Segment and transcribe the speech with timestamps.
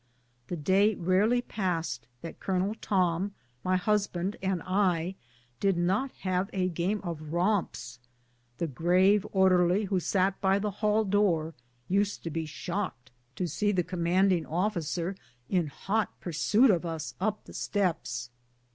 [0.47, 2.73] The day rarely passed that Col.
[2.81, 5.13] Tom, my husband, and I
[5.59, 7.99] did not have a game of romps.
[8.57, 11.53] The grave orderly who sat by the hall door
[11.87, 15.15] used to be shocked to see the commanding officer
[15.49, 18.31] in hot pursuit of us up the steps.